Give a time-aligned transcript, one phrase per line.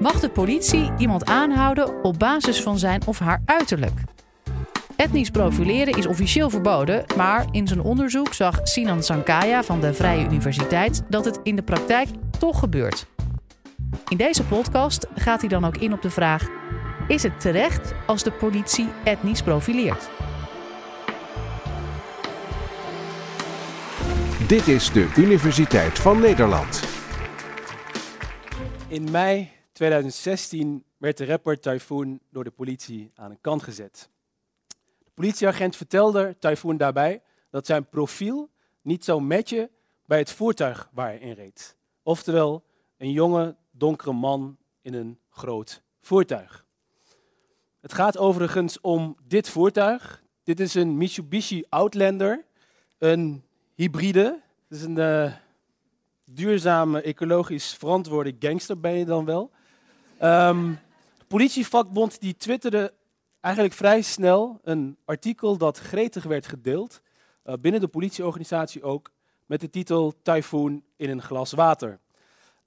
[0.00, 4.00] Mag de politie iemand aanhouden op basis van zijn of haar uiterlijk?
[4.96, 10.24] Etnisch profileren is officieel verboden, maar in zijn onderzoek zag Sinan Sankaya van de Vrije
[10.24, 12.08] Universiteit dat het in de praktijk
[12.38, 13.06] toch gebeurt.
[14.08, 16.48] In deze podcast gaat hij dan ook in op de vraag:
[17.08, 20.10] is het terecht als de politie etnisch profileert?
[24.46, 26.82] Dit is de Universiteit van Nederland.
[28.88, 34.10] In mei 2016 werd de rapper Typhoon door de politie aan een kant gezet.
[34.98, 38.50] De politieagent vertelde Typhoon daarbij dat zijn profiel
[38.82, 39.70] niet zou matchen
[40.04, 41.76] bij het voertuig waar hij in reed.
[42.02, 42.64] Oftewel,
[42.96, 46.66] een jonge, donkere man in een groot voertuig.
[47.80, 50.22] Het gaat overigens om dit voertuig.
[50.42, 52.44] Dit is een Mitsubishi Outlander,
[52.98, 54.42] een hybride.
[54.68, 55.32] Het is een uh,
[56.24, 59.56] duurzame, ecologisch verantwoorde gangster ben je dan wel.
[60.22, 60.78] Um,
[61.28, 62.92] politievakbond die twitterde
[63.40, 67.00] eigenlijk vrij snel een artikel dat gretig werd gedeeld,
[67.44, 69.10] uh, binnen de politieorganisatie ook,
[69.46, 71.98] met de titel Typhoon in een glas water.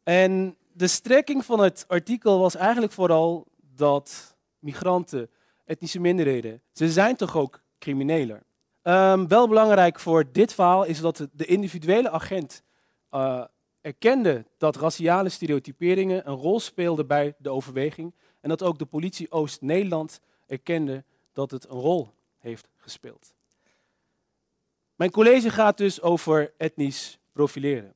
[0.04, 5.30] En de strekking van het artikel was eigenlijk vooral dat migranten,
[5.66, 8.44] etnische minderheden, ze zijn toch ook crimineler.
[8.84, 12.64] Um, wel belangrijk voor dit verhaal is dat de individuele agent
[13.12, 13.44] uh,
[13.82, 19.32] erkende dat raciale stereotyperingen een rol speelden bij de overweging en dat ook de politie
[19.32, 23.34] Oost-Nederland erkende dat het een rol heeft gespeeld.
[24.96, 27.94] Mijn college gaat dus over etnisch profileren.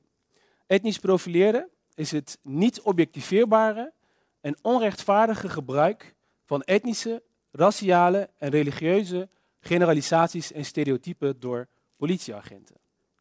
[0.66, 3.92] Etnisch profileren is het niet objectiveerbare
[4.40, 6.14] en onrechtvaardige gebruik
[6.44, 9.28] van etnische, raciale en religieuze
[9.60, 12.76] generalisaties en stereotypen door politieagenten.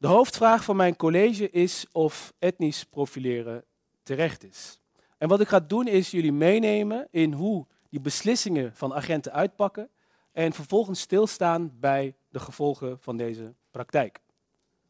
[0.05, 3.63] De hoofdvraag van mijn college is of etnisch profileren
[4.03, 4.79] terecht is.
[5.17, 9.89] En wat ik ga doen is jullie meenemen in hoe die beslissingen van agenten uitpakken
[10.31, 14.19] en vervolgens stilstaan bij de gevolgen van deze praktijk.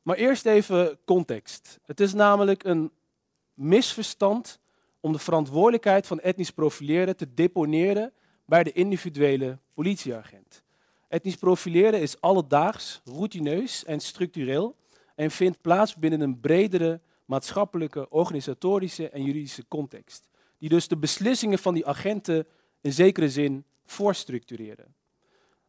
[0.02, 1.80] Maar eerst even context.
[1.86, 2.92] Het is namelijk een
[3.54, 4.60] misverstand
[5.00, 8.14] om de verantwoordelijkheid van etnisch profileren te deponeren
[8.46, 10.64] bij de individuele politieagent.
[11.08, 14.76] Etnisch profileren is alledaags, routineus en structureel
[15.16, 20.28] en vindt plaats binnen een bredere maatschappelijke, organisatorische en juridische context,
[20.58, 22.48] die dus de beslissingen van die agenten
[22.82, 24.96] in zekere zin voorstructureren.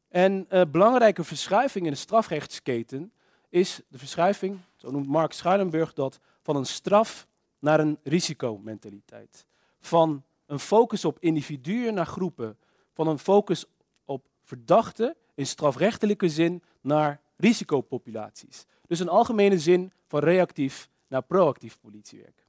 [0.08, 3.12] En een uh, belangrijke verschuiving in de strafrechtsketen
[3.48, 7.26] is de verschuiving, zo noemt Mark Schuilenburg dat, van een straf
[7.58, 9.46] naar een risicomentaliteit.
[9.80, 12.58] Van een focus op individuen naar groepen,
[12.92, 13.64] van een focus
[14.04, 18.66] op verdachten in strafrechtelijke zin naar risicopopulaties.
[18.86, 22.46] Dus een algemene zin van reactief naar proactief politiewerk.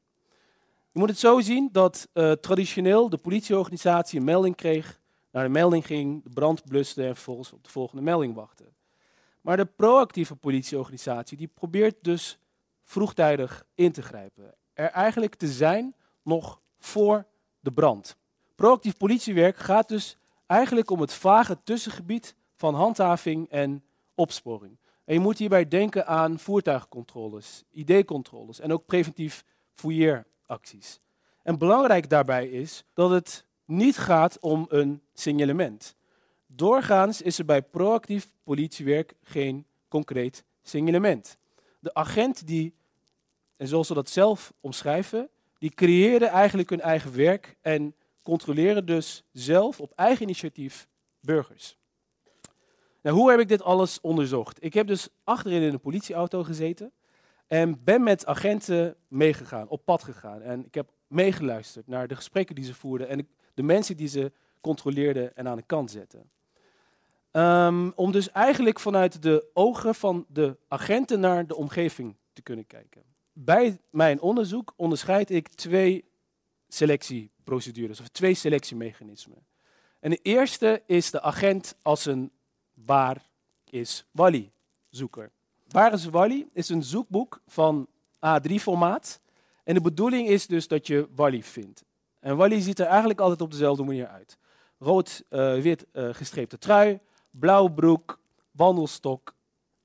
[0.91, 4.99] Je moet het zo zien dat uh, traditioneel de politieorganisatie een melding kreeg,
[5.31, 8.65] naar de melding ging, de brand bluste en vervolgens op de volgende melding wachtte.
[9.41, 12.39] Maar de proactieve politieorganisatie die probeert dus
[12.83, 14.53] vroegtijdig in te grijpen.
[14.73, 17.25] Er eigenlijk te zijn nog voor
[17.59, 18.17] de brand.
[18.55, 23.83] Proactief politiewerk gaat dus eigenlijk om het vage tussengebied van handhaving en
[24.15, 24.77] opsporing.
[25.07, 30.99] En je moet hierbij denken aan voertuigcontroles, ID-controles en ook preventief fouilleeracties.
[31.43, 35.95] En belangrijk daarbij is dat het niet gaat om een signalement.
[36.47, 41.37] Doorgaans is er bij proactief politiewerk geen concreet signalement.
[41.79, 42.73] De agent die,
[43.57, 49.23] en zoals ze dat zelf omschrijven, die creëren eigenlijk hun eigen werk en controleren dus
[49.31, 50.87] zelf op eigen initiatief
[51.19, 51.77] burgers.
[53.07, 54.63] Nou, hoe heb ik dit alles onderzocht?
[54.63, 56.91] Ik heb dus achterin in een politieauto gezeten
[57.47, 60.41] en ben met agenten meegegaan, op pad gegaan.
[60.41, 64.31] En ik heb meegeluisterd naar de gesprekken die ze voerden en de mensen die ze
[64.61, 66.29] controleerden en aan de kant zetten.
[67.31, 72.67] Um, om dus eigenlijk vanuit de ogen van de agenten naar de omgeving te kunnen
[72.67, 73.03] kijken.
[73.33, 76.05] Bij mijn onderzoek onderscheid ik twee
[76.67, 79.45] selectieprocedures of twee selectiemechanismen.
[79.99, 82.31] En de eerste is de agent als een
[82.85, 83.29] Waar
[83.69, 84.51] is Wally?
[84.89, 85.31] Zoeker.
[85.67, 89.19] Waar is Wally is een zoekboek van A3-formaat.
[89.63, 91.83] En de bedoeling is dus dat je Wally vindt.
[92.19, 94.37] En Wally ziet er eigenlijk altijd op dezelfde manier uit.
[94.79, 98.19] Rood-wit uh, uh, gestreepte trui, blauw broek,
[98.51, 99.35] wandelstok.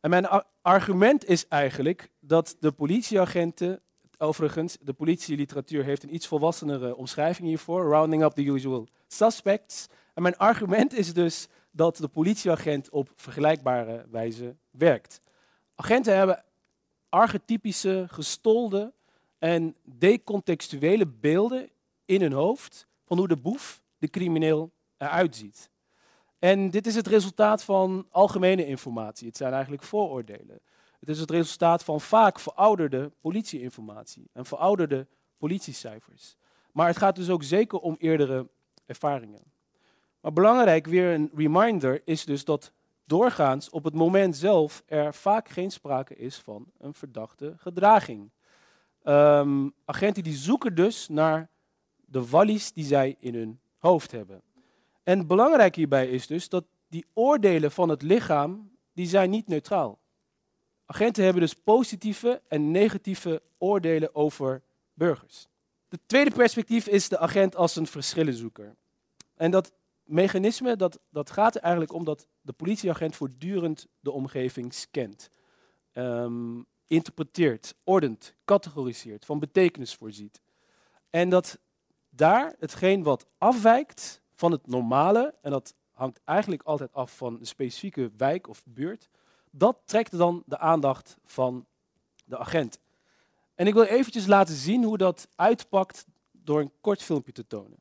[0.00, 0.26] En mijn
[0.62, 3.80] argument is eigenlijk dat de politieagenten,
[4.18, 9.86] overigens, de politieliteratuur heeft een iets volwassenere omschrijving hiervoor, rounding up the usual suspects.
[10.14, 15.20] En mijn argument is dus dat de politieagent op vergelijkbare wijze werkt.
[15.74, 16.44] Agenten hebben
[17.08, 18.92] archetypische, gestolde
[19.38, 21.70] en decontextuele beelden
[22.04, 25.70] in hun hoofd van hoe de boef, de crimineel, eruit ziet.
[26.38, 29.26] En dit is het resultaat van algemene informatie.
[29.26, 30.60] Het zijn eigenlijk vooroordelen.
[31.00, 36.36] Het is het resultaat van vaak verouderde politieinformatie en verouderde politiecijfers.
[36.72, 38.48] Maar het gaat dus ook zeker om eerdere
[38.86, 39.52] ervaringen.
[40.22, 42.72] Maar belangrijk, weer een reminder, is dus dat
[43.04, 48.30] doorgaans op het moment zelf er vaak geen sprake is van een verdachte gedraging.
[49.04, 51.48] Um, agenten die zoeken dus naar
[52.04, 54.42] de wallies die zij in hun hoofd hebben.
[55.02, 59.98] En belangrijk hierbij is dus dat die oordelen van het lichaam, die zijn niet neutraal.
[60.86, 64.62] Agenten hebben dus positieve en negatieve oordelen over
[64.94, 65.48] burgers.
[65.88, 68.74] Het tweede perspectief is de agent als een verschillenzoeker.
[69.34, 69.72] En dat
[70.12, 75.30] mechanisme dat, dat gaat er eigenlijk om dat de politieagent voortdurend de omgeving scant.
[75.92, 80.40] Ehm, interpreteert, ordent, categoriseert, van betekenis voorziet.
[81.10, 81.58] En dat
[82.08, 87.46] daar hetgeen wat afwijkt van het normale, en dat hangt eigenlijk altijd af van een
[87.46, 89.08] specifieke wijk of buurt,
[89.50, 91.66] dat trekt dan de aandacht van
[92.24, 92.78] de agent.
[93.54, 97.78] En ik wil eventjes laten zien hoe dat uitpakt door een kort filmpje te tonen.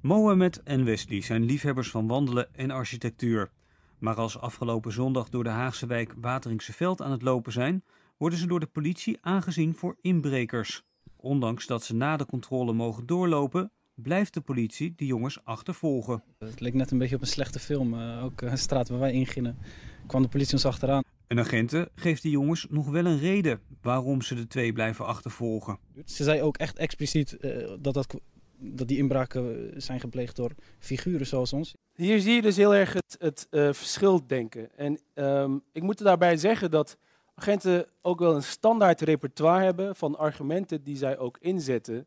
[0.00, 3.50] Mohamed en Wesley zijn liefhebbers van wandelen en architectuur.
[3.98, 7.84] Maar als afgelopen zondag door de Haagse wijk Wateringse Veld aan het lopen zijn,
[8.16, 10.82] worden ze door de politie aangezien voor inbrekers.
[11.16, 16.22] Ondanks dat ze na de controle mogen doorlopen, blijft de politie de jongens achtervolgen.
[16.38, 17.94] Het leek net een beetje op een slechte film.
[17.94, 19.58] Uh, ook een straat waar wij ingingen,
[20.06, 21.02] kwam de politie ons achteraan.
[21.26, 25.78] Een agente geeft de jongens nog wel een reden waarom ze de twee blijven achtervolgen.
[26.04, 28.20] Ze zei ook echt expliciet uh, dat, dat,
[28.60, 31.74] dat die inbraken zijn gepleegd door figuren zoals ons.
[31.94, 34.76] Hier zie je dus heel erg het, het uh, verschil denken.
[34.76, 36.96] En um, ik moet daarbij zeggen dat
[37.34, 42.06] agenten ook wel een standaard repertoire hebben van argumenten die zij ook inzetten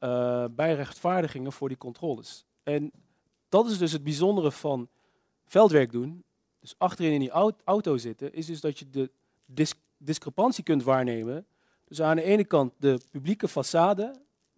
[0.00, 2.44] uh, bij rechtvaardigingen voor die controles.
[2.62, 2.92] En
[3.48, 4.88] dat is dus het bijzondere van
[5.46, 6.24] veldwerk doen.
[6.60, 9.10] Dus achterin in die auto zitten, is dus dat je de
[9.46, 11.46] dis discrepantie kunt waarnemen.
[11.84, 14.10] Dus aan de ene kant de publieke façade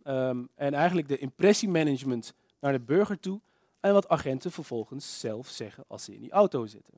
[0.07, 3.41] um, en eigenlijk de impressiemanagement naar de burger toe.
[3.81, 6.95] En wat agenten vervolgens zelf zeggen als ze in die auto zitten.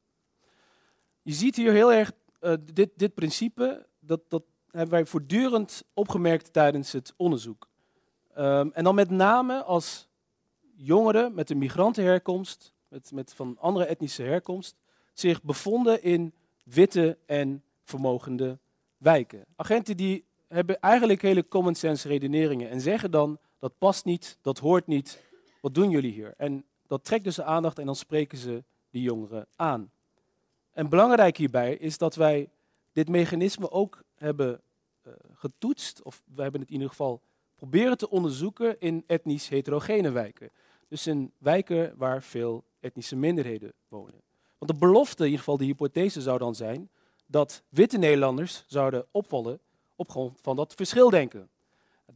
[1.22, 6.52] Je ziet hier heel erg uh, dit, dit principe, dat, dat hebben wij voortdurend opgemerkt
[6.52, 7.68] tijdens het onderzoek.
[8.38, 10.08] Um, en dan met name als
[10.76, 14.76] jongeren met een migrantenherkomst, met, met van andere etnische herkomst,
[15.12, 16.34] zich bevonden in
[16.64, 18.58] witte en vermogende
[18.96, 19.44] wijken.
[19.56, 20.24] Agenten die
[20.54, 25.22] hebben eigenlijk hele common sense redeneringen en zeggen dan dat past niet, dat hoort niet,
[25.60, 26.34] wat doen jullie hier?
[26.36, 29.90] En dat trekt dus de aandacht en dan spreken ze die jongeren aan.
[30.72, 32.48] En belangrijk hierbij is dat wij
[32.92, 34.60] dit mechanisme ook hebben
[35.06, 37.20] uh, getoetst, of we hebben het in ieder geval
[37.56, 40.50] proberen te onderzoeken in etnisch heterogene wijken.
[40.88, 44.22] Dus in wijken waar veel etnische minderheden wonen.
[44.58, 46.90] Want de belofte, in ieder geval de hypothese zou dan zijn,
[47.26, 49.60] dat witte Nederlanders zouden opvallen
[49.96, 51.48] op grond van dat verschildenken.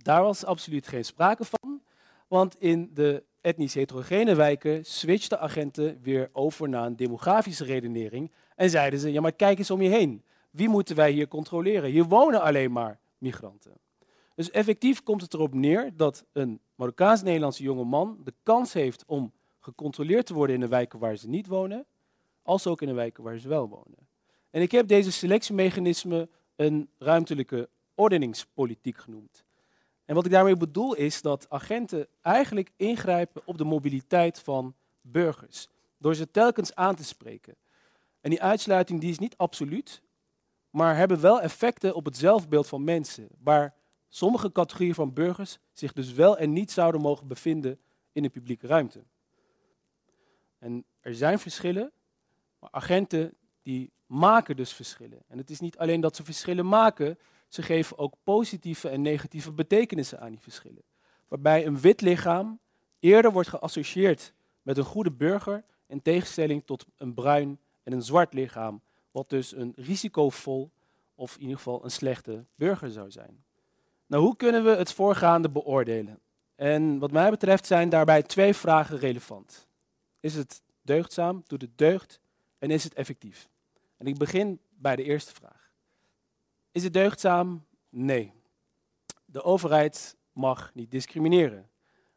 [0.02, 1.82] Daar was absoluut geen sprake van,
[2.28, 8.70] want in de etnisch heterogene wijken switchten agenten weer over naar een demografische redenering en
[8.70, 10.22] zeiden ze, ja maar kijk eens om je heen.
[10.50, 11.90] Wie moeten wij hier controleren?
[11.90, 13.72] Hier wonen alleen maar migranten.
[14.34, 19.32] Dus effectief komt het erop neer dat een Marokkaans-Nederlandse jonge man de kans heeft om
[19.61, 21.87] gecontroleerd te worden in de wijken waar ze niet wonen,
[22.42, 24.08] als ook in de wijken waar ze wel wonen.
[24.50, 29.44] En ik heb deze selectiemechanisme een ruimtelijke ordeningspolitiek genoemd.
[30.04, 35.68] En wat ik daarmee bedoel is dat agenten eigenlijk ingrijpen op de mobiliteit van burgers,
[35.98, 37.56] door ze telkens aan te spreken.
[38.20, 40.02] En die uitsluiting die is niet absoluut,
[40.70, 43.74] maar hebben wel effecten op het zelfbeeld van mensen, waar
[44.08, 47.80] sommige categorieën van burgers zich dus wel en niet zouden mogen bevinden
[48.12, 49.04] in de publieke ruimte.
[50.58, 51.92] En er zijn verschillen,
[52.58, 53.36] maar agenten
[53.68, 55.22] die maken dus verschillen.
[55.26, 59.52] En het is niet alleen dat ze verschillen maken, ze geven ook positieve en negatieve
[59.52, 60.82] betekenissen aan die verschillen.
[61.28, 62.58] Waarbij een wit lichaam
[62.98, 64.32] eerder wordt geassocieerd
[64.62, 69.56] met een goede burger in tegenstelling tot een bruin en een zwart lichaam, wat dus
[69.56, 70.70] een risicovol
[71.14, 73.44] of in ieder geval een slechte burger zou zijn.
[74.06, 76.18] Nou, hoe kunnen we het voorgaande beoordelen?
[76.54, 79.68] En wat mij betreft zijn daarbij twee vragen relevant.
[80.20, 81.42] Is het deugdzaam?
[81.46, 82.20] Doet het deugd?
[82.58, 83.48] En is het effectief?
[83.99, 85.73] En ik begin bij de eerste vraag.
[86.73, 87.64] Is het deugdzaam?
[87.88, 88.33] Nee.
[89.25, 91.69] De overheid mag niet discrimineren.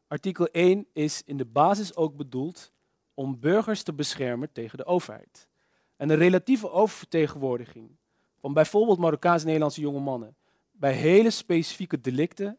[0.07, 2.71] Artikel 1 is in de basis ook bedoeld
[3.13, 5.47] om burgers te beschermen tegen de overheid.
[5.95, 7.97] En een relatieve oververtegenwoordiging
[8.39, 10.35] van bijvoorbeeld Marokkaanse Nederlandse jonge mannen
[10.71, 12.57] bij hele specifieke delicten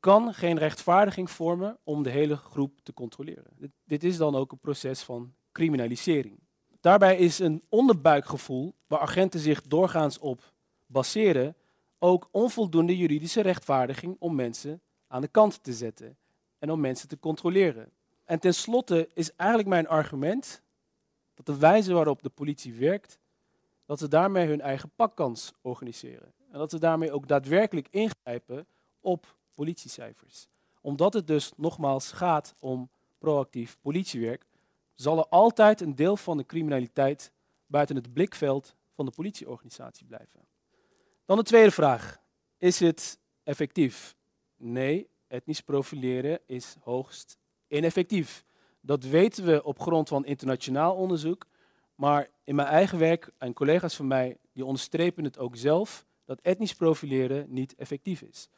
[0.00, 3.72] kan geen rechtvaardiging vormen om de hele groep te controleren.
[3.84, 6.38] Dit is dan ook een proces van criminalisering.
[6.86, 10.52] Daarbij is een onderbuikgevoel, waar agenten zich doorgaans op
[10.86, 11.56] baseren,
[11.98, 16.16] ook onvoldoende juridische rechtvaardiging om mensen aan de kant te zetten
[16.58, 17.90] en om mensen te controleren.
[18.24, 20.62] En tenslotte is eigenlijk mijn argument
[21.34, 23.18] dat de wijze waarop de politie werkt,
[23.86, 26.32] dat ze daarmee hun eigen pakkans organiseren.
[26.50, 28.66] En dat ze daarmee ook daadwerkelijk ingrijpen
[29.00, 30.48] op politiecijfers.
[30.80, 34.45] Omdat het dus nogmaals gaat om proactief politiewerk,
[34.96, 37.32] zal er altijd een deel van de criminaliteit
[37.66, 40.40] buiten het blikveld van de politieorganisatie blijven.
[41.24, 42.20] Dan de tweede vraag.
[42.58, 44.16] Is het effectief?
[44.56, 47.38] Nee, etnisch profileren is hoogst
[47.68, 48.44] ineffectief.
[48.80, 51.46] Dat weten we op grond van internationaal onderzoek.
[51.94, 56.40] Maar in mijn eigen werk en collega's van mij, die onderstrepen het ook zelf, dat
[56.40, 58.48] etnisch profileren niet effectief is.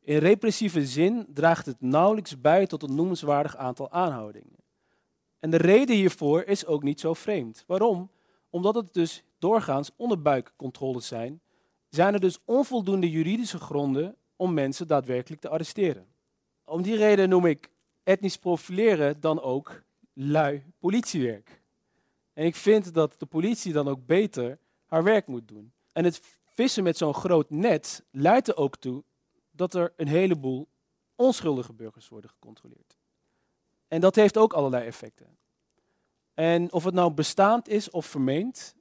[0.00, 4.56] In repressieve zin draagt het nauwelijks bij tot een noemenswaardig aantal aanhoudingen.
[5.40, 7.64] En de reden hiervoor is ook niet zo vreemd.
[7.66, 8.10] Waarom?
[8.50, 11.40] Omdat het dus doorgaans onderbuikcontroles zijn,
[11.88, 16.06] zijn er dus onvoldoende juridische gronden om mensen daadwerkelijk te arresteren.
[16.64, 17.70] Om die reden noem ik
[18.02, 21.62] etnisch profileren dan ook lui politiewerk.
[22.32, 25.72] En ik vind dat de politie dan ook beter haar werk moet doen.
[25.92, 29.02] En het vissen met zo'n groot net leidt er ook toe
[29.50, 30.68] dat er een heleboel
[31.14, 32.96] onschuldige burgers worden gecontroleerd.
[33.88, 35.38] En dat heeft ook allerlei effecten.
[36.34, 38.74] En of het nou bestaand is of vermeend,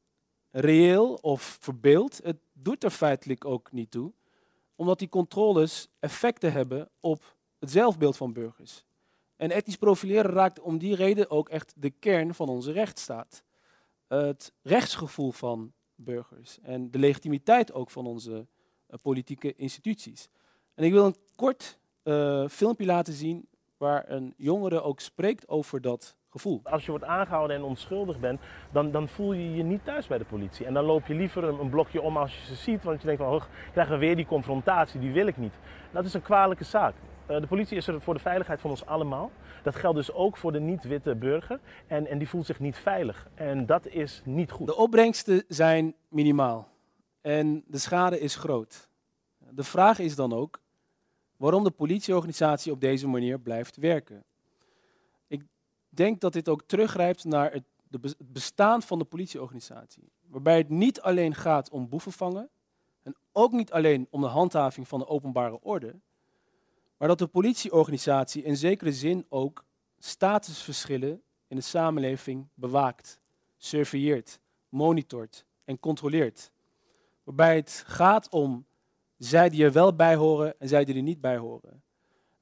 [0.51, 4.13] reëel of verbeeld, het doet er feitelijk ook niet toe,
[4.75, 8.83] omdat die controles effecten hebben op het zelfbeeld van burgers.
[9.35, 13.43] En etnisch profileren raakt om die reden ook echt de kern van onze rechtsstaat.
[14.07, 20.29] Het rechtsgevoel van burgers en de legitimiteit ook van onze uh, politieke instituties.
[20.73, 23.47] En ik wil een kort uh, filmpje laten zien
[23.85, 26.61] waar een jongere ook spreekt over dat gevoel.
[26.63, 28.39] Als je wordt aangehouden en onschuldig bent,
[28.71, 30.65] dan, dan voel je je niet thuis bij de politie.
[30.65, 33.07] En dan loop je liever een, een blokje om als je ze ziet, want je
[33.07, 35.53] denkt van, oh, krijgen we weer die confrontatie, die wil ik niet.
[35.91, 36.93] Dat is een kwalijke zaak.
[37.29, 39.31] Uh, de politie is er voor de veiligheid van ons allemaal.
[39.63, 41.59] Dat geldt dus ook voor de niet-witte burger.
[41.87, 43.27] En, en die voelt zich niet veilig.
[43.35, 44.67] En dat is niet goed.
[44.67, 46.67] De opbrengsten zijn minimaal.
[47.21, 48.89] En de schade is groot.
[49.37, 50.59] De vraag is dan ook
[51.37, 54.23] waarom de politieorganisatie op deze manier blijft werken.
[55.27, 55.43] Ik
[55.89, 57.63] denk dat dit ook teruggrijpt naar het,
[58.01, 60.11] het bestaan van de politieorganisatie.
[60.27, 62.49] Waarbij het niet alleen gaat om boeven vangen.
[63.03, 65.95] En ook niet alleen om de handhaving van de openbare orde
[66.97, 69.65] maar dat de politieorganisatie in zekere zin ook
[69.99, 73.19] statusverschillen in de samenleving bewaakt,
[73.57, 74.39] surveilleert,
[74.69, 76.51] monitort en controleert.
[77.23, 78.65] Waarbij het gaat om
[79.17, 81.83] zij die er wel bij horen en zij die er niet bij horen.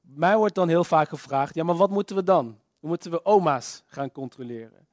[0.00, 2.58] Mij wordt dan heel vaak gevraagd, ja maar wat moeten we dan?
[2.80, 4.86] Moeten we oma's gaan controleren?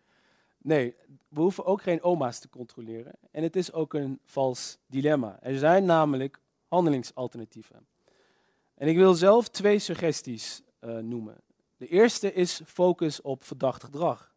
[0.58, 0.96] Nee,
[1.28, 3.14] we hoeven ook geen oma's te controleren.
[3.32, 5.38] En het is ook een vals dilemma.
[5.42, 7.88] Er zijn namelijk handelingsalternatieven.
[8.76, 11.38] En ik wil zelf twee suggesties uh, noemen.
[11.78, 14.34] De eerste is focus op verdacht gedrag.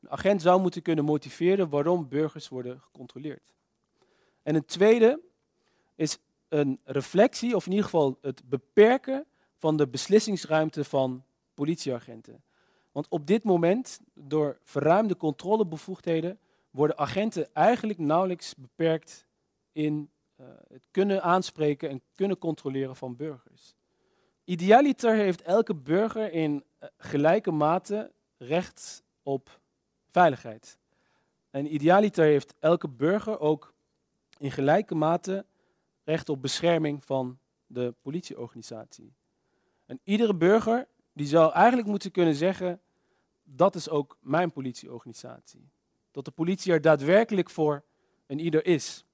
[0.00, 3.54] Een agent zou moeten kunnen motiveren waarom burgers worden gecontroleerd.
[4.42, 5.20] En een tweede
[5.94, 6.18] is
[6.48, 9.26] een reflectie, of in ieder geval het beperken
[9.56, 11.24] van de beslissingsruimte van
[11.54, 12.42] politieagenten.
[12.92, 16.38] Want op dit moment, door verruimde controlebevoegdheden,
[16.70, 19.26] worden agenten eigenlijk nauwelijks beperkt
[19.72, 23.74] in uh, het kunnen aanspreken en kunnen controleren van burgers.
[24.44, 29.60] Idealiter heeft elke burger in eh, gelijke mate recht op
[30.10, 30.78] veiligheid.
[31.50, 33.74] En idealiter heeft elke burger ook
[34.38, 35.46] in gelijke mate
[36.08, 39.12] recht op bescherming van de politieorganisatie.
[39.86, 42.80] En iedere burger die zou eigenlijk moeten kunnen zeggen,
[43.44, 45.68] dat is ook mijn politieorganisatie.
[46.10, 47.84] Dat de politie er daadwerkelijk voor
[48.26, 49.04] een ieder is.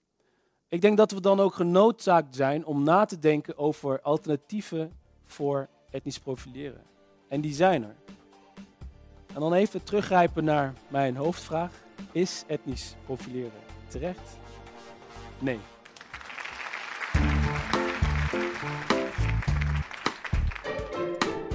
[0.69, 4.93] Ik denk dat we dan ook genoodzaakt zijn om na te denken over alternatieven
[5.25, 6.83] voor etnisch profileren.
[7.29, 7.97] En die zijn er.
[9.35, 11.83] En dan even teruggrijpen naar mijn hoofdvraag.
[12.13, 14.39] Is etnisch profileren terecht?
[15.39, 15.59] Nee.